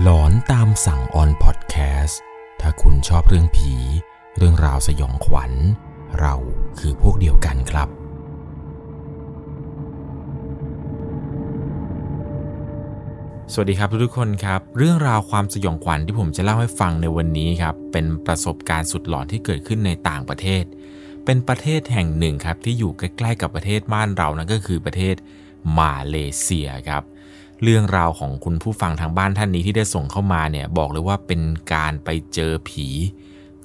[0.00, 2.20] หลอนตามสั่งออนพอดแคสต์
[2.60, 3.74] ถ้าคุณชอบเรื่องผี
[4.36, 5.52] เรื่องราวสยองขวัญ
[6.20, 6.34] เรา
[6.78, 7.88] คือพวกเดียวกันครับ
[13.52, 20.64] สวัสดีครับทุกๆคนครับ เรื่องราวความสยองขวัญที่ผมจะเล่าให้ฟังในวันนี้ครับ เป็นประสบการณ์สุดหลอนที่เกิดขึ้นในต่างประเทศ
[21.24, 25.14] เป็นประเทศแห่งหนึ่งครับที่อยู่ใกล้ๆกับประเทศบ้านเรานั่นก็คือประเทศ
[25.78, 27.02] มาเลเซียครับ
[27.62, 31.40] เรื่องราวของคุณผู้ฟังทางบ้านท่านนี้ที่ได้ส่งเข้ามาเนี่ยบอกเลยว่าเป็น
[31.74, 32.88] การไปเจอผี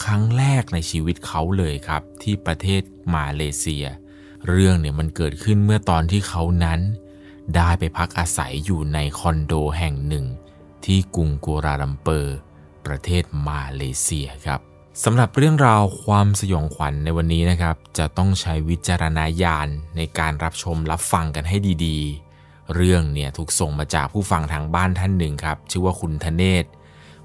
[0.04, 2.82] ครั้งแรกในชีวิตเขาเลยครับ ที่ประเทศ
[3.16, 3.86] มาเลเซีย
[4.48, 6.80] เรื่องเนี่ยมันเกิดขึ้นเมื่อตอนที่เขานั้น
[7.55, 10.26] ได้ไปพักอาศัยอยู่ในคอนโดแห่งหนึ่ง
[10.86, 12.38] ที่กรุงกัวลาลัมเปอร์
[12.86, 14.60] ประเทศมาเลเซียครับ
[15.04, 22.27] สำหรับเรื่องราวความสยองขวัญในวันนี้นะครับ จะต้องใช้วิจารณญาณในการรับชมรับฟังกันให้ดีๆ
[22.73, 26.65] เรื่องเนี่ยถูกส่งมาจากผู้ฟังทางบ้านท่านหนึ่งครับชื่อว่าคุณธเนศ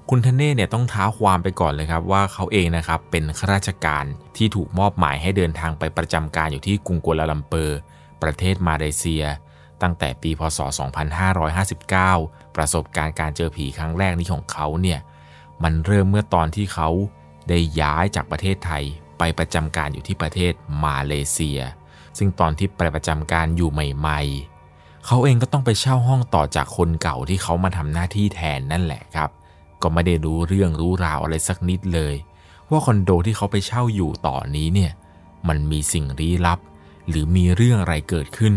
[0.09, 4.05] คุณธเนศเนี่ยต้องท้าความไปก่อนเลยครับว่าเขาเองนะครับเป็นข้าราชการ
[4.37, 7.79] ที่ถูกมอบหมายให้เดินทางไปประจำการอยู่ที่กรุงกัวลาลัมเปอร์
[8.21, 9.23] ประเทศมาเลเซีย
[9.81, 10.59] ตั้งแต่ปีพศ
[11.37, 14.99] 2559 ประสบการณ์การเจอผีครั้งแรกนี้ของเขาเนี่ย
[15.63, 16.89] มันเริ่มเมื่อตอนที่เขา
[17.49, 18.83] ได้ย้ายจากประเทศไทย
[19.17, 21.59] ไปประจำการอยู่ที่ประเทศมาเลเซีย
[22.17, 24.52] ซึ่งตอนที่ไปประจำการอยู่ใหม่ ๆ
[25.05, 29.29] เขาเองก็ต้องไปเช่าห้องต่อจากคนเก่าที่เขามาทำหน้าที่แทนนั่นแหละครับ
[29.81, 32.15] ก็ไม่ได้รู้เรื่องรู้ราวอะไรสักนิดเลย
[32.69, 34.91] ว่าคอนโดที่เขาไปเช่าอยู่ต่อนี้เนี่ย
[35.47, 36.59] มันมีสิ่งลี้ลับ
[37.09, 38.55] หรือมีเรื่องอะไรเกิดขึ้น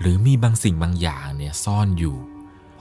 [0.00, 2.16] หรือมีบางสิ่งบางอย่างเนี่ยซ่อนอยู่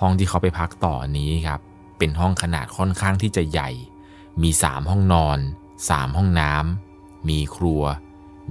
[0.01, 1.59] ห้องที่เขาไปพักต่อนี้ครับ
[1.97, 3.69] เป็นห้องขนาดค่อนข้างที่จะใหญ่
[4.41, 5.39] มี 3 ห้องนอน
[5.79, 7.83] 3 ห้องน้ำมีครัว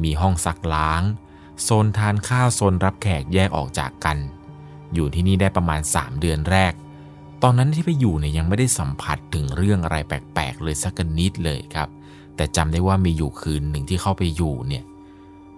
[0.02, 1.02] มีห้องซักล้าง
[1.62, 4.18] โซนทานข้าวโซนรับแขกแยกออกจากกัน
[4.94, 6.72] อยู่ที่นี่ได้ประมาณ 3 เดือนแรก
[7.42, 11.88] ตอนนั้นที่ไปอยู่เนี่ยยังไม่ได้สัมผัสถึงเรื่องอะไรแปลกๆ เลยสักนิดเลยครับ
[12.36, 14.84] แต่จำได้ว่ามีอยู่คืนหนึ่งที่เข้าไปอยู่เนี่ย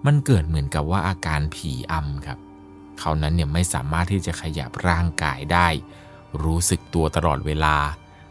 [0.05, 2.37] มันเกิดเหมือนกับว่าอาการผีอำครับ
[2.99, 5.67] เขานั้นเนี่ยไม่สามารถที่จะขยับร่างกายได้
[6.43, 7.77] รู้สึกตัวตลอดเวลา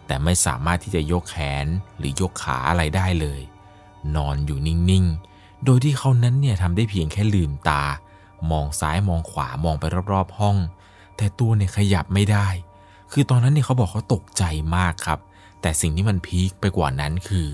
[0.07, 1.67] แต่ไม่สามารถที่จะยกแขน
[1.99, 3.41] หรือยกขาอะไรได้เลย
[4.17, 7.83] นอนอยู่นิ่งๆ โดยที่เขานั้นเนี่ยทำได้เพียงแค่ลืมตา
[8.51, 10.57] มองซ้ายมองขวามองไปรอบๆ ห้อง
[11.23, 12.49] แต่ตัวเนี่ยขยับไม่ได้
[13.13, 14.43] คือตอนนั้นเนี่ยเขาบอกเขาตกใจ
[14.77, 15.19] มากครับ
[15.61, 17.49] แต่สิ่งที่มันพีคไปกว่านั้นคือ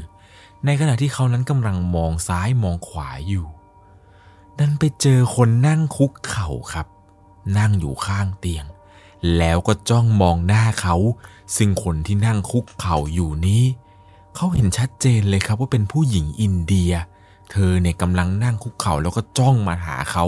[0.65, 3.47] ในขณะที่เขานั้นกำลังมองซ้ายมองขวาอยู่
[4.59, 6.87] ดันไปเจอคนนั่งคุกเข่าครับ
[7.59, 8.65] นั่งอยู่ข้างเตียง
[9.39, 10.97] แล้วก็จ้องมองหน้าเขา
[11.57, 13.65] ซึ่งคนที่นั่งคุกเข่าอยู่นี้
[14.35, 16.93] เขาเห็นชัดเจนเลยครับว่าเป็นผู้หญิงอินเดีย
[17.51, 20.25] เธอเนี่ยกำลังนั่งคุกเข่าแล้วก็จ้องมาหาเขา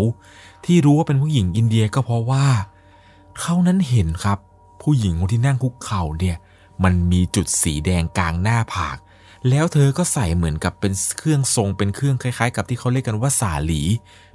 [0.65, 2.47] ที่รู้ว่าเป็นผู้หญิงอินเดียก็เพราะว่า
[3.39, 4.39] เขานั้นเห็นครับ
[4.83, 6.37] ผู้หญิงคนที่นั่งคุกเข่าเนี่ย
[6.85, 8.97] มันมีจุดสีแดงกลางหน้าผาก
[9.49, 13.83] แล้วเธอก็ใส่เหมือนกับเป็นเครื่องทรงเป็นเครื่องคล้ายๆ กับที่เขาเรียกกันว่าสาหลี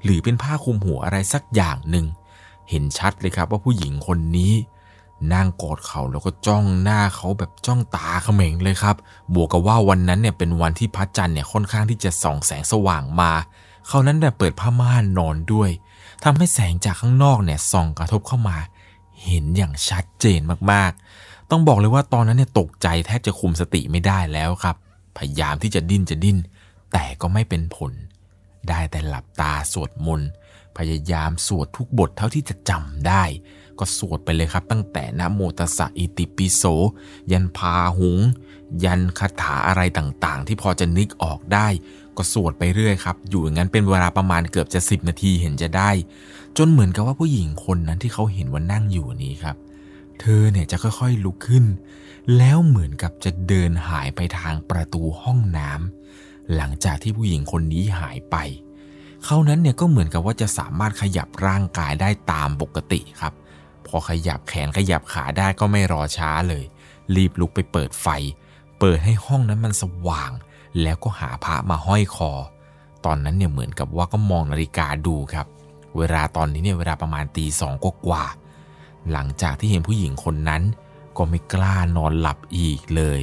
[0.03, 2.05] หรือเป็นผ้าคลุมหัวอะไรสักอย่างหนึ่ง
[2.69, 4.53] เห็นชัดเลยครับว่าผู้หญิงคนนี้
[5.33, 8.95] นั่งกอดเขาแล้วก็จ้องหน้าเขาแบบจ้องตาเขม็งเลยครับ
[9.33, 13.31] บวกกับว่าวันนั้นเนี่ยเป็นวันที่พระจันทร์เนี่ยค่อนข้างที่จะส่องแสงสว่างมา
[13.87, 15.69] เขานั้นแบบเปิดผ้าม่านนอนด้วย
[16.23, 18.57] ทำให้แสงจากข้างนอกเนี่ยส่องกระทบเข้ามา
[19.23, 24.75] เห็นอย่างชัดเจนมากๆ ต้องบอกเลยว่าตอนนั้นเนี่ยตกใจแทบจะคุมสติไม่ได้แล้วครับ
[25.17, 26.37] พยายามที่จะดิ้นจะดิ้น
[26.91, 27.91] แต่ก็ไม่เป็นผล
[28.69, 30.29] ได้แต่หลับตาสวดมนต์
[30.77, 33.23] พยายามสวดทุกบทเท่าที่จะจำได้
[33.79, 36.63] ก็สวดไปเลยครับ ตั้งแต่นะโมตัสสะอิติปิโส
[37.31, 38.19] ยันพาหุง
[38.83, 41.67] ยันคาถาอะไรต่างๆ ที่พอจะนึกออกได้
[42.17, 45.89] ก็สวดไปเรื่อยครับ อยู่อย่างนั้นเป็นเวลาประมาณเกือบจะ 10 นาทีเห็นจะได้
[46.57, 49.55] จนเหมือนกับว่าผู้หญิงคนนั้นที่เขาเห็นว่านั่งอยู่นี้ครับ
[50.19, 51.65] เธอเนี่ยจะค่อยๆลุกขึ้น
[52.37, 58.35] แล้วเหมือนกับจะเดินหายไปทางประตูห้องน้ำหลังจากที่ผู้หญิงคนนี้หายไป
[59.25, 63.33] เขานั้นเนี่ยก็เหมือนกับว่าจะสามารถขยับร่างกายได้ตามปกติครับ
[63.87, 66.63] พอขยับแขนขยับขาได้ก็ไม่รอช้าเลย
[67.15, 68.07] รีบลุกไปเปิดไฟ
[68.79, 70.31] เปิดให้ห้องนั้นมันสว่าง
[70.81, 72.31] แล้วก็หาพระมาห้อยคอ
[73.05, 75.47] ตอนนั้นเนี่ยเหมือนกับว่าก็มองนาฬิกาดูครับ
[75.97, 78.23] เวลาตอนนี้เนี่ยเวลาประมาณตีสองกว่า
[79.11, 80.63] หลังจากที่เห็นผู้หญิงคนนั้น
[81.17, 83.21] ก็ไม่กล้านอนหลับอีกเลย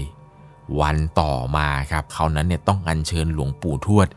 [0.81, 4.09] วันต่อมาครับเขานั้นเนี่ยต้องอัญเชิญหลวงปู่ทวด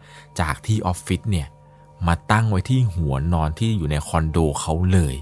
[0.42, 1.48] จากที่ออฟฟิศเนี่ย
[2.08, 5.16] มาตั้งไว้ที่หัวนอนที่อยู่ในคอนโดเขาเลย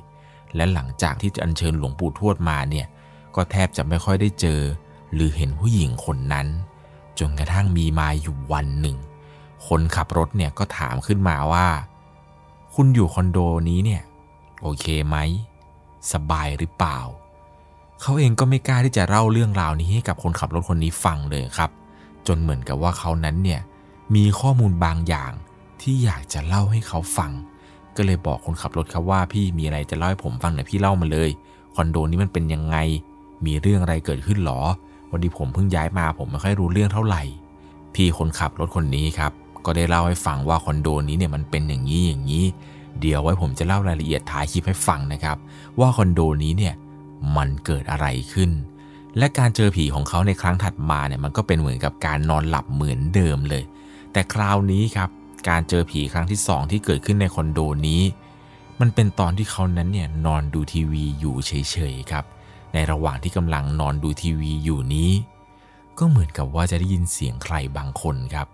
[0.55, 2.87] และหลังจากที่จะอัญเชิญหลวงปู่ทวดมาเนี่ย
[3.35, 4.61] ก็แทบจะไม่ค่อยได้เจอ
[5.13, 6.47] หรือเห็นผู้หญิงคนนั้น
[7.19, 8.97] จนกระทั่งมีมาอยู่วันหนึ่ง
[9.67, 11.67] คนขับรถเนี่ยก็ถามขึ้นมาว่า
[12.75, 13.39] คุณอยู่คอนโด
[13.69, 14.01] นี้เนี่ย
[14.61, 15.17] โอเคไหม
[16.11, 16.99] สบายหรือเปล่า
[18.01, 21.69] เขาเองก็ไม่กล้าที่จะเล่าเรื่องราวนี้ให้กับคนขับรถคนนี้ฟังเลยครับ
[22.27, 23.61] จนเหมือนกับว่าเขานั้นเนี่ย
[24.15, 25.31] มีข้อมูลบางอย่าง
[25.81, 27.31] ที่อยากจะเล่าให้เขาฟัง
[27.95, 31.29] ก็เลยบอกคนขับรถครับว่าพี่มีอะไรจะเล่าให้ผมฟังหน่อยพี่เล่ามาเลย
[31.75, 32.77] คอนโดนี้มันเป็นยังไง
[33.45, 34.61] มีเรื่องอะไรเกิดขึ้นหรอ
[35.11, 37.23] วันนี้ผมเพิ่งย้ายมาผมไม่ค่อยรู้เรื่องเท่าไหร่
[37.95, 39.31] พี่คนขับรถคนนี้ครับ
[39.65, 42.45] ก็ได้เล่าให้ฟังว่าคอนโดนี้เนี่ยมันเป็นอย่างนี้อย่างนี้
[42.99, 45.37] เดี๋ยวไว้ผมจะเล่ารายละเอียดท้ายคลิปให้ฟังนะครับ
[45.79, 46.73] ว่าคอนโดนี้เนี่ย
[47.37, 48.51] มันเกิดอะไรขึ้น
[49.17, 53.63] และการเจอผีของเขาในครั้งถัดมาเนี่ยมันก็เป็นเหมือนกับการนอนหลับเหมือนเดิมเลย
[54.13, 55.09] แต่คราวนี้ครับ
[55.49, 58.01] การเจอผีครั้งที่สองที่เกิดขึ้นในคอนโดนี้
[58.79, 62.25] มันเป็นตอนที่เขานั้นเนี่ยนอนดูทีวีอยู่เฉยๆครับ
[62.73, 65.11] ในระหว่างที่กำลังนอนดูทีวีอยู่นี้
[65.99, 68.47] ก็เหมือนกับว่าจะได้ยินเสียงใครบางคนครับ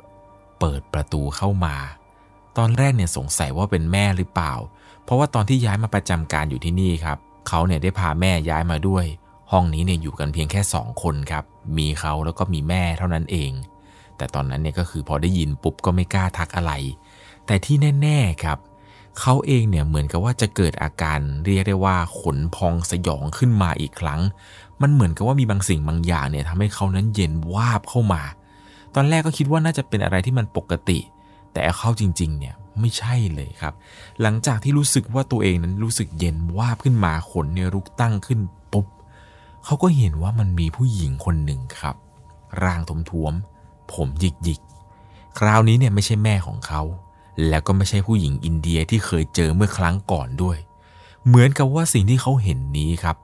[0.59, 1.75] เปิดประตูเข้ามา
[2.57, 4.53] ตอนแรกเนี่ยสงสัยว่าเป็นแม่หรือเปล่า
[5.03, 7.17] เพราะว่าตอนที่ย้ายมาประจำการอยู่ที่นี่ครับ
[7.47, 9.05] เขาเนี่ยได้พาแม่ย้ายมาด้วย
[9.51, 11.43] ห้องนี้เนี่ยอยู่กันเพียงแค่สองคนครับ
[11.77, 13.51] มีเขาแล้วก็มีแม่เท่านั้นเอง
[14.17, 16.73] แต่ตอนนั้นเนี่ยก็คือพอได้ยินปุ๊บก็ไม่กล้าทักอะไร
[17.45, 18.57] แต่ที่แน่ๆครับ
[19.19, 24.21] เขาเองเนี่ยเหมือนกับว่าจะเกิดอาการเรียกได้ว่าขนพองสยองขึ้นมาอีกครั้ง
[24.81, 28.21] มันเหมือนกับว่ามีบางสิ่งบางอย่างเนี่ยทำให้เขานั้นเย็นวาบเข้ามา
[28.95, 30.99] ตอนแรกก็คิดว่าน่าจะเป็นอะไรที่มันปกติ
[31.53, 33.73] แต่เข้าจริง ๆ เนี่ยไม่ใช่เลยครับ
[34.21, 38.39] หลังจากที่รู้สึกว่าตัวเองนั้นรู้สึกเย็นวาบขึ้นมาขนเนี่ยลุกตั้งขึ้น
[38.73, 38.85] ปุ๊บ
[39.65, 41.95] เขาก็เห็นว่ามันมีผู้หญิงคนหนึ่งครับ
[42.63, 42.79] ร่าง
[43.11, 44.59] ท้วมๆผมหยิกหยิก
[45.37, 46.81] คราวนี้เนี่ยไม่ใช่แม่ของเขา
[47.49, 50.57] แล้วก็ไม่ใช่ผู้หญิงอินเดียที่เคยเจอเมื่อครั้งก่อนด้วย
[51.27, 53.17] เหมือนกับว่าสิ่งที่เขาเห็นนี้ครับ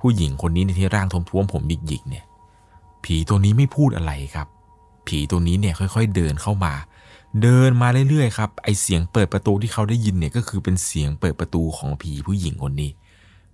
[0.00, 2.24] ผู้หญิงคนนี้ในที่ร่างท้วมๆผมหยิกหยิกเนี่ย
[3.04, 4.46] ผีตัวนี้ไม่พูดอะไรครับ
[5.06, 6.74] ผีตัวนี้เนี่ยค่อย ๆ เดินเข้ามา
[7.42, 12.90] เดินมาเรื่อยๆครับไอเสียงเปิดประตูที่เขาได้ยินเนี่ยก็คือเป็นเสียงเปิดประตูของผีผู้หญิงคนนี้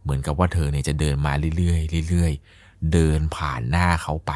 [0.02, 4.32] เหมือนกับว่าเธอเนี่ยจะเดินมาเรื่อยๆเรื่อยๆเดินผ่านหน้าเขาไป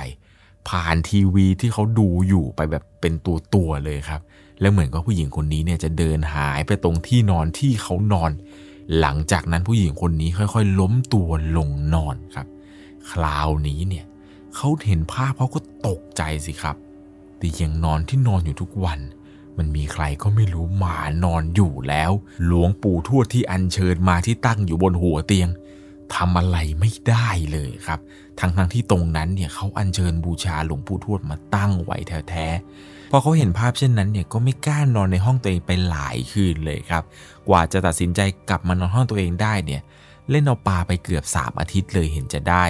[0.69, 4.21] ผ่านทีวีที่เขาดูอยู่ไปแบบเป็นตัวตัวเลยครับ
[4.61, 8.31] แล้วเหมือนกับผู้หญิงคนนี้เนี่ยจะเดินหายไปตรงที่นอนที่เขานอน
[9.01, 12.47] หลังจากนั้นผู้หญิงคนนี้ค่อยๆ ล้มตัวลงนอนครับ
[13.11, 14.05] คราวนี้เนี่ย
[14.57, 16.77] เขาเห็นภาพเขาก็ตกใจสิครับ
[17.41, 19.01] แต่ยังนอนที่นอนอยู่ทุกวัน
[19.59, 22.11] มันมีใครก็ไม่รู้มานอนอยู่แล้ว
[22.47, 25.49] หลวงปู่ทวดที่อัญเชิญมาที่ตั้งอยู่บนหัวเตียง
[26.15, 28.01] ทำอะไรไม่ได้เลยครับ
[28.41, 31.97] ทั้งทั้งที่ตรงนั้นเนี่ยเขาอัญเชิญบูชาหลวงปู่ทวดมาตั้งไว้
[32.29, 37.05] แท้ๆพอเขาเห็นภาพเช่นนั้นเนี่ยก็ไม่กล้านอนในห้องตัวเองไปหลายคืนเลยครับ
[37.49, 39.83] กว่าจะตัดสินใจกลับมานอนห้องตัวเองได้เนี่ย
[40.31, 42.65] เล่นเอาปลาไปเกือบ3อาทิตย์เลยเห็นจะได้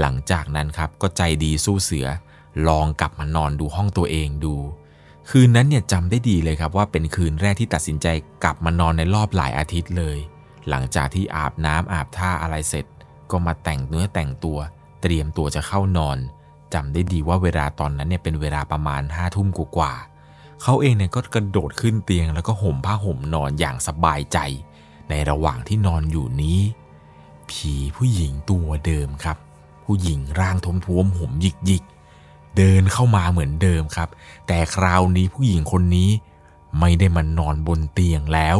[0.00, 2.06] หลังจากนั้นครับก็ใจดีสู้เสือ
[2.68, 4.54] ลองกลับมานอนดูห้องตัวเองดู
[5.30, 8.06] คืนนั้นเนี่ยจำได้ดีเลยครับว่าเป็นคืนแรกที่ตัดสินใจ
[8.44, 10.18] กลับมานอนในรอบหลายอาทิตย์เลย
[10.68, 12.86] หลังจากที่อาบน้ำอาบท่าอะไรเสร็จ
[13.30, 14.58] ก็มาแต่งเนื้อแต่งตัว
[15.02, 16.18] เตรียมตัวจะเข้านอน
[16.74, 19.92] จำได้ดีว่าเวลาตอนนั้นเนี่ยเป็นเวลาประมาณห้าทุ่มกว่า
[20.62, 24.38] เขาเองเนี่ยก็กระโดดขึ้นเตียงแล้วก็ห่มผ้าห่มนอนอย่างสบายใจ
[25.10, 26.60] ในระหว่างที่นอนอยู่นี้
[27.50, 29.36] ผีผู้หญิงตัวเดิมครับ
[29.84, 31.84] ผู้หญิงร่างท้มท้วมห่มหยิกหยิก
[32.56, 34.08] เดินเข้ามาเหมือนเดิมครับ
[34.46, 36.10] แต่คราวนี้ผู้หญิงคนนี้
[36.80, 38.56] ไม่ได้มานอนบนเตียงแล้ว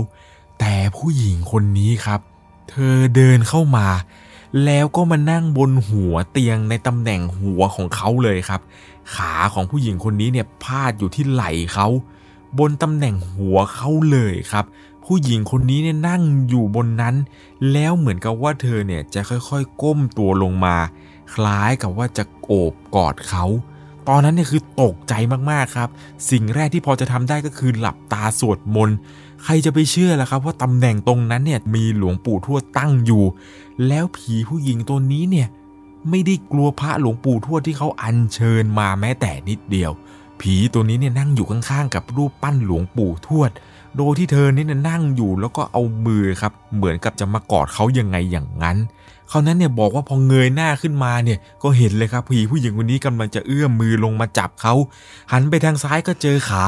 [0.60, 2.20] แต่ผู้หญิงคนนี้ครับ
[2.70, 3.88] เธอเดินเข้ามา
[4.64, 8.60] แล้วก็มานั่งบนหัวเตียงในตำแหน่งหัวของเขาเลยครับ
[9.14, 11.86] ขาของผู้หญิงคนนี้เนี่ยพาดอยู่ที่ไหล่เขา
[12.58, 14.64] บนตำแหน่งหัวเขาเลยครับ
[15.04, 17.14] ผู้หญิงคนนี้เนี่ยนั่งอยู่บนนั้น
[17.72, 20.76] แล้วเหมือนกับว่าเธอเนี่ยจะค่อยๆ ก้มตัวลงมา
[21.34, 23.44] คล้ายกับว่าจะโอบกอดเขา
[24.08, 25.14] ตอนนั้นเนี่ยคือตกใจ
[25.50, 25.88] มากๆครับ
[26.30, 28.96] สิ่งแรกที่พอจะทำได้ก็คือหลับตาสวดมนต์
[29.44, 33.24] ใครจะไปเชื่อล่ะครับ ว่าตำแหน่งตรงนั้นเนี่ยมีหลวงปู่ทวดตั้งอยู่
[33.88, 35.48] แล้วผีผู้หญิงตัวนี้เนี่ย
[36.10, 39.90] ไม่ได้กลัวพระหลวงปู่ทวดที่เขาอัญเชิญมาแม้แต่นิดเดียว
[40.40, 43.50] ผีตัวนี้เนี่ยนั่งอยู่ข้างๆกับรูปปั้นหลวงปู่ทวด
[43.96, 48.76] โดยที่เธอเนี่ยนั่งอยู่แล้วก็เอามือครับ เหมือนกับจะมากอดเขายังไงอย่างนั้น
[49.28, 54.74] เขานั้นเนี่ยบอกว่าพอเงยหน้าขึ้นมาเนี่ยก็เห็นเลยครับผีผู้หญิงคนนี้กำลังจะเอื้อมมือลงมาจับเขา
[55.32, 56.64] หันไปทางซ้ายก็เจอขา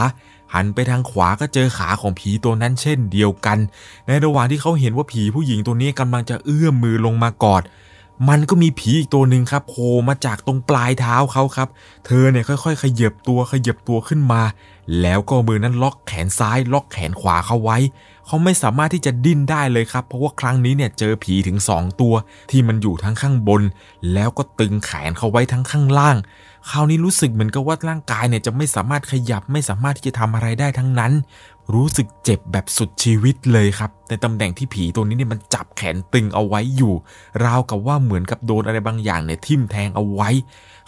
[0.55, 3.59] หันไปทางขวาก็เจอขาของผีตัวนั้นเช่นเดียวกัน
[4.07, 7.63] ในระหว่างที่เขาเห็นว่าผีผู้หญิงตัวนี้กำลังจะเอื้อมมือลงมากอด
[8.29, 11.69] มันก็มีผีอีกตัวหนึ่งครับโผล่มาจากตรงปลายเท้าเขาครับ
[12.07, 14.43] เธอเนี่ยค่อยๆ ขยับตัวขยับตัวขึ้นมา
[15.01, 17.79] แล้วก็มือนั้นล็อกแขนซ้าย ล็อกแขนขวาเขาไว้
[18.27, 22.15] เขาไม่สามารถที่จะดิ้นได้เลยครับ เพราะว่าครั้งนี้เนี่ยเจอผีถึง 2 ตัว
[22.51, 23.63] ที่มันอยู่ทั้งข้างบน
[24.13, 26.17] แล้วก็ตึงแขนเขาไว้ทั้งข้างล่าง
[26.71, 31.13] คราวนี้รู้สึกเหมือนกับว่าร่างกายเนี่ยจะไม่สามารถขยับไม่สามารถที่จะทำอะไรได้ทั้งนั้น
[31.73, 36.95] รู้สึกเจ็บแบบสุดชีวิตเลยครับ ในตำแหน่งที่ผีตัวนี้เนี่ยมันจับแขนตึงเอาไว้อยู่
[37.45, 40.31] ราวกับว่าเหมือนกับโดนอะไรบางอย่างเนี่ยทิ่มแทงเอาไว้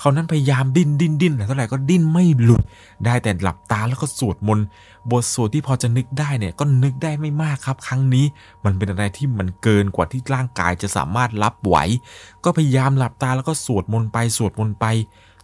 [0.00, 2.62] เขานั้นพยายามดิ้นดิ้นดิ้นแต่เท่าไหร่ก็ดิ้นไม่หลุด
[3.04, 4.66] ได้แต่หลับตาแล้วก็สวดมนต์
[5.10, 8.24] บทสวดที่พอจะนึกได้เนี่ยก็นึกได้ไม่มากครับ ครั้งนี้
[8.64, 11.76] มันเป็นอะไรที่มันเกินกว่าที่ร่างกายจะสามารถรับไหว
[12.44, 14.86] ก็พยายามหลับตาแล้วก็สวดมนต์ไปสวดมนต์ไป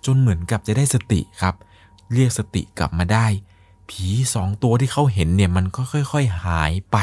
[0.07, 1.55] จนเหมือนกับจะได้สติครับ
[2.13, 3.27] เรียกสติกลับมาได้
[3.93, 6.99] ผีสองตัวที่เขาเห็นเนี่ยมันก็ค่อย ๆหายไป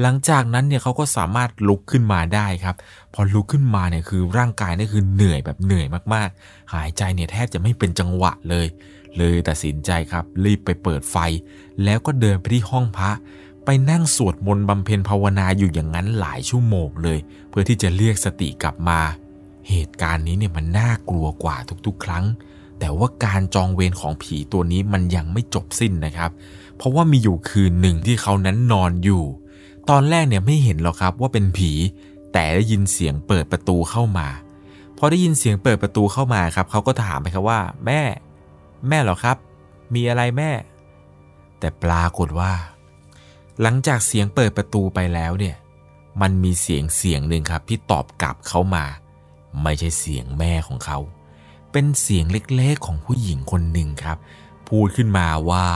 [0.00, 2.76] หลังจากนั้นเนี่ยเขาก็สามารถลุกขึ้นมาได้ครับ
[3.14, 8.66] พอลุกขึ้นมาเนี่ยคือร่างกายนี่คือเหนื่อยแบบเหนื่อยมากๆ หายใจเนี่ยแทบจะไม่เป็นจังหวะเลย
[9.16, 11.16] เลยตัดสินใจครับ รีบไปเปิดไฟ
[11.84, 13.10] แล้วก็เดินไปที่ห้องพระ
[13.64, 19.00] ไปนั่งสวดมนต์บำเพ็ญภาวนาอยู่อย่างนั้นหลายชั่วโมงเลย เพื่อที่จะเรียกสติกลับมา
[19.68, 22.24] เหตุการณ์นี้เนี่ยมันน่ากลัวกว่าทุกๆ ครั้ง
[22.80, 26.30] แต่ว่าการจองเวรของผีตัวนี้มันยังไม่จบสิ้นนะครับ
[26.76, 29.24] เพราะว่ามีอยู่คืนหนึ่งที่เขานั้นนอนอยู่
[29.90, 31.72] ตอนแรกเนี่ยไม่เห็นหรอกครับว่าเป็นผี
[32.32, 34.28] แต่ได้ยินเสียงเปิดประตูเข้ามา
[34.98, 38.00] พอได้ยินเสียงเปิดประตูเข้ามาครับ เขาก็ถามไปครับว่า แม่
[38.88, 39.36] แม่หรอครับ
[39.94, 40.50] มีอะไรแม่
[41.58, 42.52] แต่ปรากฏว่า
[43.62, 45.56] หลังจากเสียงเปิดประตูไปแล้วเนี่ย
[46.20, 48.84] มันมีเสียงเสียงหนึ่งครับที่ตอบกลับเขามา
[49.62, 50.98] ไม่ใช่เสียงแม่ของเขา
[51.72, 54.16] เป็นเสียงเล็กๆของผู้หญิงคนหนึ่งครับ
[54.68, 55.66] พูดขึ้นมาว่า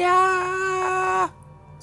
[0.00, 0.24] ย่า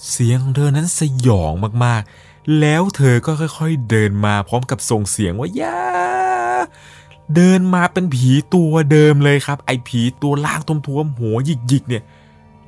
[0.09, 1.53] เสียงของเธอนั้นสยอง
[1.85, 5.79] มากๆ แล้วเธอก็ค่อยๆเดินมาพร้อมกับส่งเสียงว่าย่า
[7.35, 12.03] เดินมาเป็นผีตัวเดิมเลยครับ ไอ้ผีตัวล่างท้วมๆหัวหยิกๆเนี่ย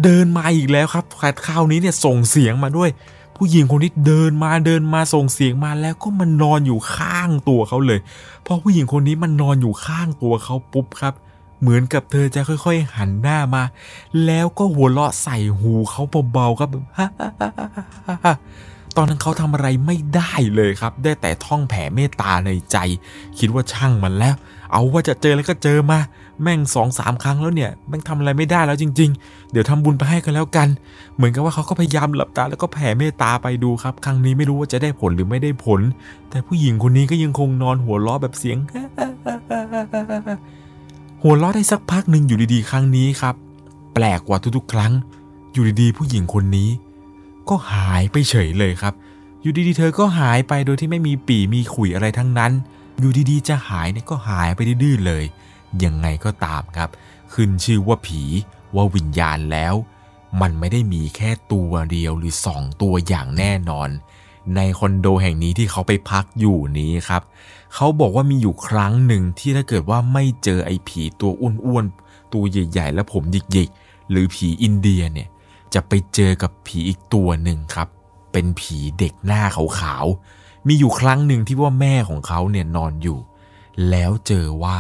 [0.04, 1.06] เดินมาอีกแล้วครับ
[1.46, 2.90] คราวนี้เนี่ยส่งเสียงมาด้วย
[3.38, 8.00] ผู้หญิงคนนี้เดินมาเดินมาส่งเสียงมาแล้วก็มันนอนอยู่ข้างตัวเขาเลย
[8.46, 11.14] พอผู้หญิงคนนี้มันนอนอยู่ข้างตัวเขาปุ๊บครับ
[11.62, 13.64] เหมือนกับเธอจะค่อยๆหันหน้ามา
[14.26, 16.70] แล้วก็หัวเราะใส่หูเขาเบาๆครับ
[18.98, 22.78] ตอนนั้นเขาทำอะไรไม่ได้เลยครับ ได้แต่ท่องแผ่เมตตาในใจ
[23.40, 24.36] คิดว่าช่างมันแล้ว
[24.74, 26.00] เอาว่าจะเจอแล้วก็เจอมา
[26.42, 30.68] แม่งสองสามครั้งแล้วเนี่ย แม่งทำอะไรไม่ได้แล้วจริง ๆ เดี๋ยวทำบุญไปให้กันแล้วกัน
[31.16, 35.82] เหมือนกับว่าเขาก็พยายามหลับตาแล้วก็แผ่เมตตาไปดูครับ ครั้งนี้ไม่รู้ว่าจะได้ผลหรือไม่ได้ผล
[36.30, 38.58] แต่ผู้หญิงคนนี้ก็ยังคงนอนหัวเราะแบบเสียง
[41.24, 43.36] หัวเราะได้สักพักหนึ่งอยู่ดีๆ ครั้งนี้ครับ
[43.94, 44.92] แปลกกว่าทุกๆ ครั้ง
[45.54, 46.70] อยู่ดีๆ ผู้หญิงคนนี้
[47.50, 48.94] ก็หายไปเฉยเลยครับ
[49.42, 52.52] อยู่ดีๆ เธอก็หายไปโดยที่ไม่มีปีมีขุยอะไรทั้งนั้น
[53.00, 55.24] อยู่ดีๆ จะหายเนี่ยก็หายไปดื้อๆเลย
[55.84, 56.90] ยังไงก็ตามครับ
[57.34, 58.22] ขึ้นชื่อว่าผี
[58.76, 59.74] ว่าวิญญาณแล้ว
[60.42, 63.90] มันไม่ได้มีแค่ตัวเดียวหรือสองตัวอย่างแน่นอน
[64.56, 67.22] ในคอนโดแห่งนี้ที่เขาไปพักอยู่นี้ครับ
[67.76, 75.28] เขาบอกว่ามีอยู่ครั้งหนึ่งที่ถ้าเกิดว่าไม่เจอไอ้ผีตัวอ้วนๆตัวใหญ่ๆ และผมหยิกๆ หรือผีอินเดียเนี่ย
[75.74, 77.88] จะไปเจอกับผีอีกตัวหนึ่งครับ
[78.32, 83.18] เป็นผีเด็กหน้าขาวๆ มีอยู่ครั้งหนึ่งที่ว่าแม่ของเขาเนี่ยนอนอยู่
[83.90, 84.78] แล้วเจอว่า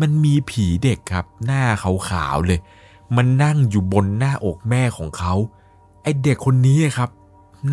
[0.00, 2.60] มันมีผีเด็กครับ หน้าขาวๆเลย
[3.16, 5.34] มันนั่งอยู่บนหน้าอกแม่ของเขา
[6.02, 7.10] ไอเด็กคนนี้ครับ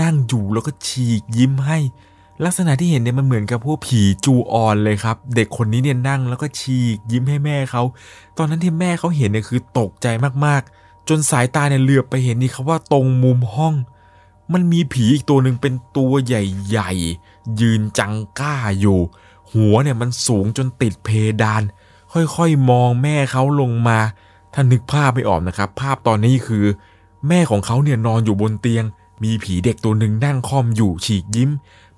[0.01, 1.77] นั่งอยู่แล้วก็ฉีกยิ้มให้
[2.45, 7.83] ลักษณะที่เห็นเนี่ยมันเหมือนกับพวกผีจูออนเลยครับ เด็กคนนี้เนี่ยนั่งแล้วก็ฉีกยิ้มให้แม่เขา
[8.37, 10.07] ตอนนั้นที่แม่เขาเห็นเนี่ยคือตกใจ
[10.45, 13.73] มากๆ จนสายตาเนี่ยเหลือบไปเห็นนี่ครับว่าตรงมุมห้อง
[14.53, 18.99] มันมีผีอีกตัวหนึ่งเป็นตัวใหญ่ๆ ยืนจังก้าอยู่
[19.53, 21.09] หัวเนี่ยมันสูงจนติดเพ
[21.41, 21.63] ดาน
[22.13, 23.99] ค่อยๆมองแม่เขาลงมา
[24.53, 26.65] ถ้านึกภาพไม่ออกนะครับ ภาพตอนนี้คือ
[27.27, 28.85] แม่ของเขาเนี่ยนอนอยู่บนเตียง
[29.23, 31.49] มีผีเด็กตัวหนึ่งนั่งค่อมอยู่ฉีกยิ้ม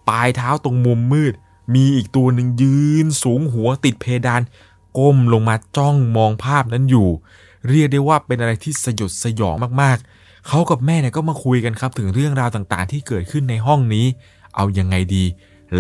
[0.10, 1.34] ปลายเท้าตรงมุมมืด
[1.76, 4.42] มีอีกตัวหนึ่งยืนสูงหัวติดเพดาน
[4.98, 7.10] ก้มลงมาจ้องมองภาพนั้นอยู่
[7.70, 14.06] เรียกได้ว่าเป็นอะไรที่สยดสยองมากๆ เขากับแม่เนี่ยก็มาคุยกันครับถึงเรื่องราวต่างๆ ที่เกิดขึ้นในห้องนี้
[14.56, 15.24] เอายังไงดี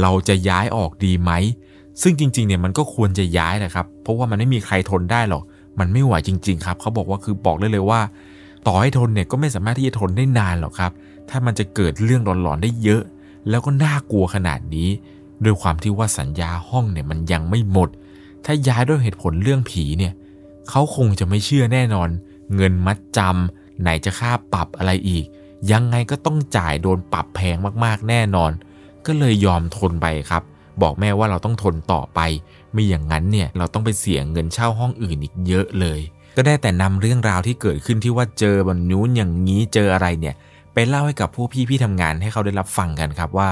[0.02, 1.32] เราจะย้ายออกดีไหม
[2.02, 5.44] ซึ่งจริงๆเนี่ยมันก็ควรจะย้ายนะครับ เพราะว่ามันไม่มีใครทนได้หรอก
[5.80, 8.02] มันไม่ไหวจริง ๆ ครับ เขาบอกว่าคือบอกได้เลยว่า
[8.68, 10.92] ต่อให้ทนเนี่ยก็ไม่สามารถที่จะทนได้นานหรอกครับ
[11.30, 13.02] ถ้ามันจะเกิดเรื่องหลอนๆได้เยอะ
[13.50, 14.90] แล้วก็น่ากลัวขนาดนี้
[15.44, 17.90] ด้วยความที่ว่าสัญญาห้องเนี่ยมันยังไม่หมด
[18.46, 20.14] ถ้าย้ายด้วยเหตุผลเรื่องผีเนี่ย
[20.70, 22.10] เขาคงจะไม่เชื่อแน่นอน
[22.56, 25.26] เงินมัดจำ ไหนจะค่าปรับอะไรอีก
[25.72, 28.52] ยังไงก็ต้องจ่ายโดนปรับแพงมากๆแน่นอน
[29.06, 30.44] ก็เลยยอมทนไปครับ
[30.82, 32.20] บอกแม่ว่าเราต้องทนต่อไป
[32.74, 36.00] ไม่อย่างนั้นเนี่ยเราต้องไปเสียเงินเช่าห้องอื่นอีกเยอะเลย
[36.38, 40.36] ก็ได้แต่นำเรื่องราวที่เกิดขึ้นที่ว่าเจอบนนู้นอย่างนี้เจออะไรเนี่ย
[40.74, 43.50] ไปเล่าให้กับผู้พี่พี่ทำงานให้เขาได้รับฟังกันครับว่า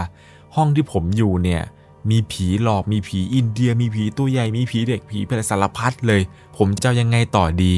[0.56, 1.62] ห้องที่ผมอยู่เนี่ย
[2.10, 6.22] มีผีหลอกมีผีอินเดีย มีผีตัวใหญ่มีผีเด็กผีอะไรสารพัดเลย
[6.58, 7.74] ผมจะยังไงต่อดี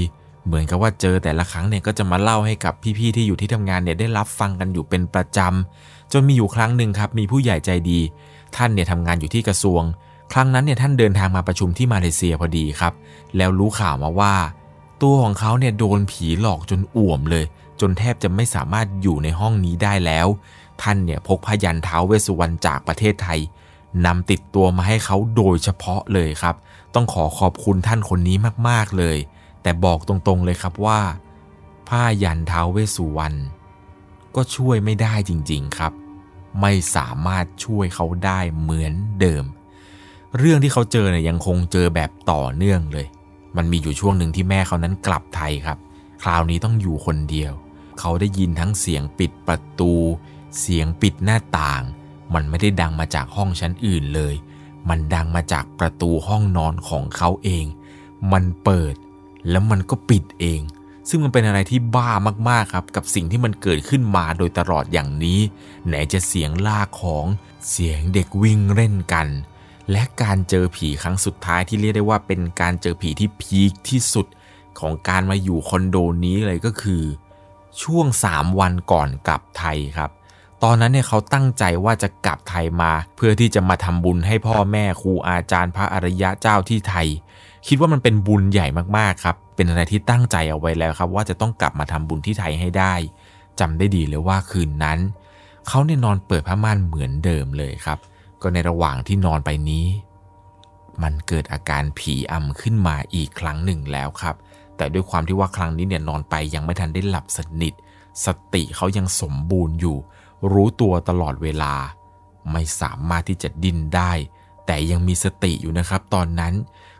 [0.45, 7.99] เหมือนกับว่าเจอแต่ละครั้งเนี่ยก็จะมาเล่าให้กับพี่ๆที่อยู่ที่ทำงานเนี่ยได้รับฟังกันอยู่เป็นประจำจนมีอยู่ครั้งหนึ่งครับมีผู้ใหญ่ใจดี
[8.55, 9.81] ท่านเนี่ยทำงานอยู่ที่กระทรวง
[10.33, 12.93] ครั้งนั้นเนี่ยท่านเดินทางมาประชุมที่มาเลเซียพอดีครับ
[13.37, 14.35] แล้วรู้ข่าวมาว่า
[15.01, 17.45] ตัวของเขาเนี่ยโดนผีหลอกจนอ่วมเลย
[17.81, 20.27] จนแทบจะไม่สามารถอยู่ในห้องนี้ได้แล้ว
[20.81, 23.39] ท่านเนี่ยพกพยันเท้าเวสสุวรรณจากประเทศไทย
[24.05, 26.55] นำติดตัวมาให้เขาโดยเฉพาะเลยครับ
[26.95, 28.37] ต้องขอขอบคุณท่านคนนี้
[28.69, 29.17] มากๆเลย
[29.61, 31.01] แต่บอกตรงๆเลยครับว่า
[31.87, 33.37] ผ้ายันเท้าเวสสุวรรณ
[34.35, 35.93] ก็ช่วยไม่ได้จริงๆครับ
[36.61, 39.45] ไม่สามารถช่วยเขาได้เหมือนเดิม
[40.37, 43.07] เรื่องที่เขาเจอเนี่ยยังคงเจอแบบต่อเนื่องเลย
[43.57, 45.77] มันมีอยู่ช่วงหนึ่งที่แม่เขานั้นกลับไทยครับ
[46.23, 47.53] คราวนี้ต้องอยู่คนเดียว
[47.99, 49.93] เขาได้ยินทั้งเสียงปิดประตู
[50.59, 51.83] เสียงปิดหน้าต่าง
[52.33, 54.35] มันไม่ได้ดังมาจากห้องชั้นอื่นเลย
[54.89, 57.65] มันดังมาจากประตูห้องนอนของเขาเอง
[58.31, 58.95] มันเปิด
[59.49, 60.61] แล้วมันก็ปิดเอง
[61.09, 62.11] ซึ่งมันเป็นอะไรที่บ้า
[62.49, 65.39] มากๆครับ กับสิ่งที่มันเกิดขึ้นมาโดยตลอดอย่างนี้
[65.87, 67.25] ไหนจะเสียงลากของ
[67.69, 69.27] เสียงเด็กวิ่งเล่นกัน
[69.91, 74.27] และการเจอผีครั้งสุดท้ายที่เรียกได้ว่าเป็นการเจอผีที่พีคที่สุด
[74.79, 77.03] ของการมาอยู่คอนโดนี้เลยก็คือ
[77.81, 80.11] ช่วง 3 วันก่อนกลับไทยครับ
[80.63, 87.07] ตอนนั้นเนี่ยเขาตั้งใจว่าจะกลับไทยมา เพื่อที่จะมาทำบุญให้พ่อแม่ครูอาจารย์พระอริยะเจ้าที่ไทย
[87.67, 92.93] คิดว่ามันเป็นบุญใหญ่มากๆครับ เป็นอะไรที่ตั้งใจเอาไว้แล้วครับ ว่าจะต้องกลับมาทำบุญที่ไทยให้ได้
[93.59, 94.99] จำได้ดีเลยว่าคืนนั้น
[95.67, 97.99] เขาเนี่ยนอนเปิดผ้าม่านเหมือนเดิมเลยครับ
[98.41, 99.85] ก็ในระหว่างที่นอนไปนี้
[101.03, 104.35] มันเกิดอาการผีอำขึ้นมาอีกครั้งหนึ่งแล้วครับ
[104.77, 107.73] แต่ด้วยความที่ว่าครั้งนี้เนี่ยนอนไปยังไม่ทันได้หลับสนิท
[108.25, 109.97] สติเขายังสมบูรณ์อยู่
[110.51, 111.73] รู้ตัวตลอดเวลา
[112.51, 114.11] ไม่สามารถที่จะดิ้นได้
[114.65, 116.53] แต่ยังมีสติอยู่นะครับ ตอนนั้น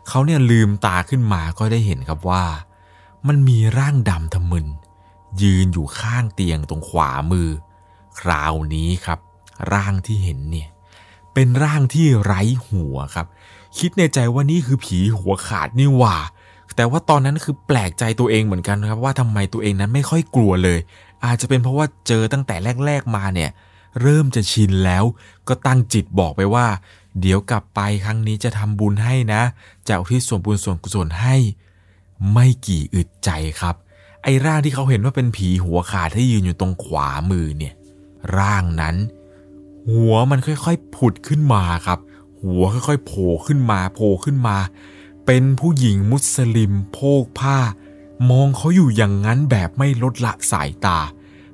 [0.08, 2.44] เขาเนี่ยลืมตาขึ้นมาก็ได้เห็นครับว่า
[3.26, 4.66] มันมีร่างดำทะมึน
[5.42, 7.48] ยืนอยู่ข้างเตียงตรงขวามือ
[8.20, 9.18] คราวนี้ครับ
[9.72, 10.68] ร่างที่เห็นเนี่ย
[11.34, 13.26] เป็นร่างที่ไร้หัวครับ
[13.78, 16.16] คิดในใจว่านี่คือผีหัวขาดนี่หว่า
[16.76, 20.78] แต่ว่าตอนนั้นคือแปลกใจตัวเองเหมือนกันครับ ว่าทำไมตัวเองนั้นไม่ค่อยกลัวเลย
[21.24, 23.50] อาจจะเป็นเพราะว่าเจอตั้งแต่แรก ๆมาเนี่ย
[24.02, 25.04] เริ่มจะชินแล้ว
[25.48, 26.66] ก็ตั้งจิตบอกไปว่า
[27.20, 29.42] เดี๋ยวกลับไปครั้งนี้จะทำบุญให้นะ
[29.88, 31.36] จะอุทิศส่วนบุญส่วนกุศลให้
[32.32, 33.74] ไม่กี่อึดใจครับ
[34.22, 37.74] ไอ้ร่างที่เขาเห็นว่าเป็นผีหัวขาดที่ยืนอยู่ตรงขวามือเนี่ย
[38.36, 38.96] ร่างนั้น
[39.90, 41.98] หัวมันค่อยๆผุดขึ้นมาครับ
[42.42, 44.56] หัวค่อยๆโผล่ขึ้นมาโผล่ขึ้นมา
[45.26, 47.58] เป็นผู้หญิงมุสลิมโพกผ้า
[48.30, 50.98] มองเขาอยู่อย่างนั้นแบบไม่ลดละสายตา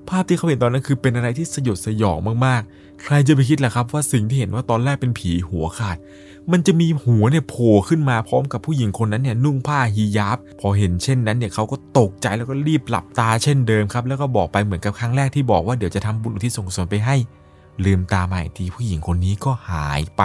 [0.09, 5.97] ภาพที่เขาเห็นตอนนั้นคือเป็นอะไรที่สยดสยองมากๆ ใครจะไปคิดล่ะครับว่าสิ่งที่เห็นว่าตอนแรกเป็นผีหัวขาด
[6.53, 17.17] มันจะมีหัวเนี่ยโผล่ขึ้นมาพร้อมกับผู้หญิงคนนั้นเนี่ยนุ่งผ้าฮิญาบพอเห็นเช่นนั้นเนี่ยเขาก็ตกใจแล้วก็รีบหลับตาเช่นเดิมครับ แล้วก็บอกไปเหมือนกับครั้งแรกที่บอกว่าเดี๋ยวจะทำบุญที่ส่งส่วนไปให้
[17.85, 20.23] ลืมตาใหม่ทีผู้หญิงคนนี้ก็หายไป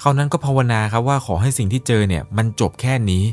[0.00, 3.24] เขานั้นก็ภาวนาครับว่าขอให้สิ่งที่เจอเนี่ยมันจบแค่นี้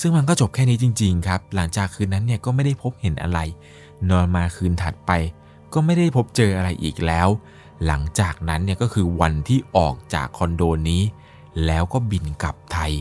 [0.00, 3.38] ซึ่งมันก็จบแค่นี้จริง ๆ ครับ หลังจากคืนนั้นเนี่ยก็ไม่ได้พบเห็นอะไร
[4.10, 5.10] นอนมาคืนถัดไป
[5.72, 7.28] ก็ไม่ได้พบเจออะไรอีกแล้ว
[7.86, 11.02] หลังจากนั้นเนี่ยก็คือวันที่ออกจากคอนโดนี้
[11.66, 12.92] แล้วก็บินกลับไทย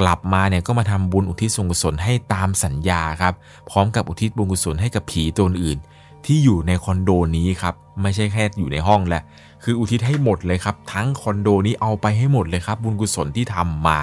[0.00, 3.34] กลับมาเนี่ยก็มาทำบุญอุทิศส่วนกุศลให้ตามสัญญาครับ
[3.70, 5.78] พร้อมกับอุทิศบุญกุศลให้กับผีตัวอื่น
[6.24, 9.22] ที่อยู่ในคอนโดนี้ครับไม่ใช่แค่อยู่ในห้องแหละ
[9.64, 14.00] คืออุทิศให้หมดเลยครับ ทั้งคอนโดนี้เอาไปให้หมดเลยครับ บุญกุศลที่ทำมา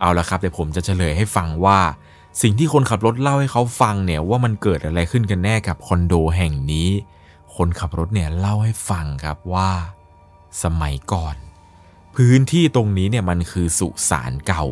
[0.00, 1.78] เอาละครับเดี๋ยวผมจะเฉลยให้ฟังว่า
[2.42, 6.88] สิ่งที่คนขับรถเล่าให้เขาฟังเนี่ยว่ามันเกิดอะไรขึ้นกันแน่กับคอนโดแห่งนี้
[7.62, 9.70] คนขับรถเนี่ยเล่าให้ฟังครับว่า
[10.62, 11.36] สมัยก่อน
[12.16, 14.64] พื้นที่ตรงนี้เนี่ยมันคือสุสานเก่า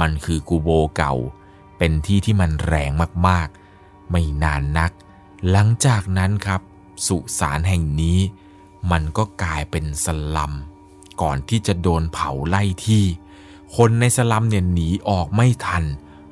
[0.00, 1.14] มันคือกูโบเก่า
[1.78, 2.90] เป็นที่ที่มันแรง
[3.28, 4.90] มากๆ ไม่นานนัก
[5.50, 6.60] หลังจากนั้นครับ
[7.06, 8.18] สุสานแห่งนี้
[8.90, 10.06] มันก็กลายเป็นส
[10.36, 10.52] ลัม
[11.22, 13.04] ก่อนที่จะโดนเผาไล่ที่
[13.76, 15.84] คนในสลัมเนี่ยหนีออกไม่ทัน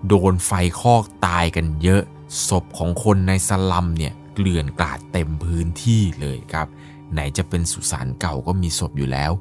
[0.08, 0.50] โดนไฟ
[0.80, 2.02] คอกตายกันเยอะ
[2.48, 6.66] ศพของคนในสลัมเนี่ย เกลื่อนกลาดเต็มพื้นที่เลยครับ
[7.12, 9.32] ไหนจะเป็นสุสานเก่าก็มีศพอยู่แล้ว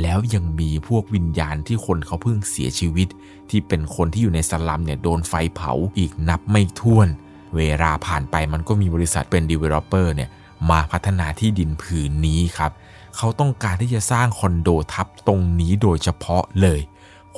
[0.00, 3.08] แล้วยังมีพวกวิญญาณที่คนเขาเพิ่งเสียชีวิต
[3.50, 7.08] ที่เป็นคนที่อยู่ในสลัมเนี่ยโดนไฟเผาอีกนับไม่ถ้วน
[7.56, 10.30] เวลาผ่านไปมันก็มีบริษัทเป็น developer เนี่ย
[10.70, 12.72] มาพัฒนาที่ดินผืนนี้ครับ
[13.16, 16.80] เขาต้องการที่จะสร้างคอนโดทับตรงนี้โดยเฉพาะเลย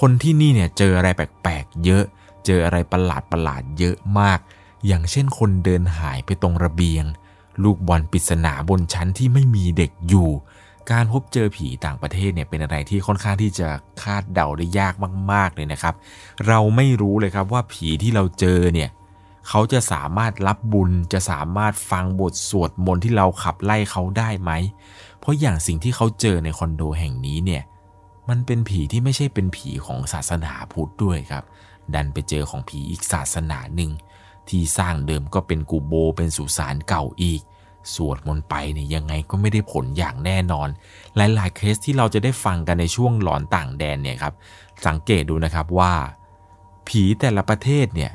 [0.01, 2.05] คนที่นี่เนี่ยเจออะไรแปลกๆเยอะ
[2.47, 4.39] เจออะไรประหลาดประหลาดเยอะมาก
[4.87, 7.05] อย่างเช่นคนเดินหายไปตรงระเบียง
[7.63, 10.29] ลูกบอลปริศนาบนชั้นที่ไม่มีเด็กอยู่
[10.91, 13.69] การพบเจอผีต่างประเทศเนี่ยเป็นอะไรที่ค่อนข้างที่จะ
[14.03, 14.95] คาดเดาได้ยาก
[15.33, 15.95] มาก ๆเลยนะครับ
[16.47, 18.91] เราไม่รู้เลยครับว่าผีที่เราเจอเนี่ย
[19.49, 24.51] เขาจะสามารถรับบุญจะสามารถฟังบทสวดมนต์ที่เราขับไล่เขาได้ไหม
[25.19, 27.63] เพราะอย่างสิ่งที่เขาเจอในคอนโดแห่งนี้เนี่ย
[28.29, 31.45] มันเป็นผีที่ไม่ใช่เป็นผีของศาสนาพุทธด้วยครับ
[31.95, 33.91] ดันไปเจอของผีอีกศาสนาหนึ่ง
[34.51, 37.41] ที่สร้างเดิมก็เป็นกูโบเป็นสุสานเก่าอีก
[37.95, 40.69] สวดมนต์ไปเนี่ยยังไงก็ไม่ได้ผลอย่างแน่นอน
[41.17, 44.35] หลายๆเคสที่เราจะได้ฟังกันในช่วงหลอนต่างแดนเนี่ยครับ
[44.87, 45.95] สังเกตดูนะครับว่า
[46.89, 48.13] ผีแต่ละประเทศเนี่ย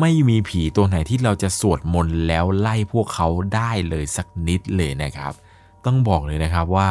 [0.00, 5.32] ไม่มีผีตัวไหนที่เราจะสวดมนต์แล้วไล่พวกเขาได้เลยสักนิดเลยนะครับ
[5.84, 6.90] ต้องบอกเลยนะครับว่า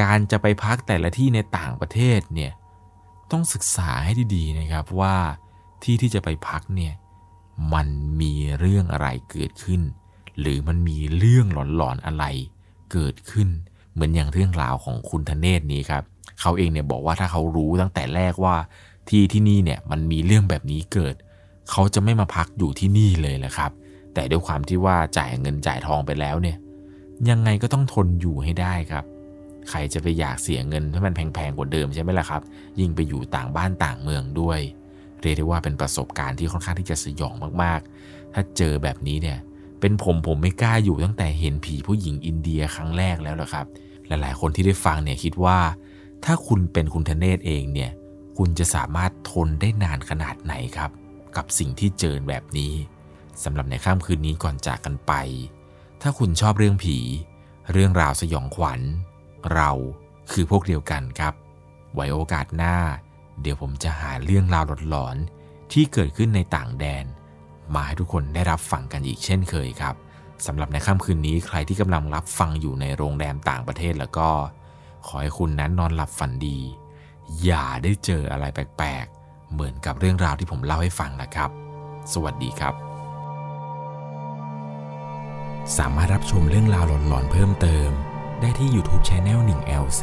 [0.00, 2.52] การจะไปพักแต่ละที่ในต่างประเทศเนี่ย
[3.30, 5.14] ต้องศึกษาให้ดีๆนะครับว่า
[5.82, 6.94] ที่ที่จะไปพักเนี่ย
[7.74, 7.88] มัน
[8.20, 9.82] มีเรื่องอะไรเกิดขึ้น
[10.40, 12.24] หรือมันมีเรื่องหลอนๆอะไร
[12.92, 13.48] เกิดขึ้น
[13.92, 16.02] เหมือนอย่างเรื่องราวของคุณธเนศนี้ครับ
[16.40, 18.56] เขาเองเนี่ยบอกว่าถ้าเขารู้ตั้งแต่แรกว่า
[19.08, 21.14] ที่ที่นี่เนี่ยมันมีเรื่องแบบนี้เกิด
[21.70, 23.70] เขาจะไม่มาพักอยู่ที่นี่เลยแหละครับ
[24.14, 26.56] แต่ด้วยความที่ว่าจ่ายเงินจ่ายทองไปแล้วเนี่ย
[27.30, 29.04] ยังไงก็ต้องทนอยู่ให้ได้ครับ
[29.70, 32.42] ใครจะไปอยากเสียเงินให้มันแพงๆกว่าเดิมใช่ไหมล่ะครับ
[32.80, 34.60] ยิ่งไปอยู่ต่างบ้านต่างเมืองด้วย
[35.26, 39.38] เรียกได้ว่าเป็นประสบการณ์ที่ค่อนข้างที่จะสยองมากๆ ถ้าเจอแบบนี้เนี่ย
[39.80, 43.66] เป็นผมผมไม่กล้าอยู่ตั้งแต่เห็นผีผู้หญิงอินเดียครั้งแรกแล้วละครับ
[44.06, 45.58] หลายๆ คนที่ได้ฟังเนี่ยคิดว่า
[46.24, 47.90] ถ้าคุณเป็นคุณธเนศเองเนี่ย
[48.38, 50.90] คุณจะสามารถทนได้นานขนาดไหนครับ
[51.36, 52.72] กับสิ่งที่เจอแบบนี้
[53.44, 55.12] สำหรับในค่ำคืนนี้ก่อนจากกันไป
[56.02, 56.98] ถ้าคุณชอบเรื่องผี
[57.72, 58.80] เรื่องราวสยองขวัญ
[59.54, 59.70] เรา
[60.32, 61.34] คือพวกเดียวกันครับ
[61.94, 62.76] ไว้โอกาสหน้า
[63.40, 67.04] เดี๋ยวผมจะหาเรื่องราวหลอนๆที่เกิดขึ้นในต่างแดน
[67.74, 69.94] มาให้ทุกคนได้รับฟังกันอีกเช่นเคยครับ
[70.46, 74.28] สำหรับในค่ำคืนนี้ใครที่กำลังรับฟังอยู่ในโรงแรมต่างประเทศแล้วก็
[75.06, 76.58] ขอให้คุณนั้นนอนหลับฝันดี
[77.42, 81.50] อย่าได้เจออะไรแปลกๆ เหมือนกับเรื่องราวที่ผมเล่าให้ฟังนะครับ
[82.12, 82.74] สวัสดีครับ
[85.78, 87.90] สามารถรับชมเรื่องราวหลอนๆเพิ่มเติม
[88.40, 90.02] ได้ที่ YouTube Channel 1 LC